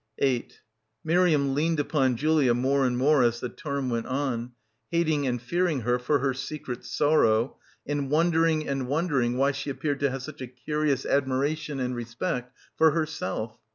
[0.17, 0.61] 8
[1.03, 4.53] Miriam leaned upon Julia more and more as the term went on,
[4.89, 9.99] hating and fearing her for her secret sorrow and wondering and wondering why she appeared
[9.99, 11.95] to have such a curious admiration— 280— BACKWATER and
[12.33, 13.59] respect for herself.